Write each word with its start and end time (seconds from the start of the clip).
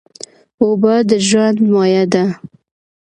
اوبه 0.61 0.93
د 1.09 1.11
ژوند 1.27 1.57
مایه 1.71 2.03
ده. 2.13 2.23